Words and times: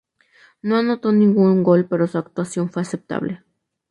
No 0.63 0.77
anotó 0.77 1.11
ningún 1.11 1.61
gol 1.61 1.85
pero 1.87 2.07
su 2.07 2.17
actuación 2.17 2.71
fue 2.71 2.81
aceptable. 2.81 3.43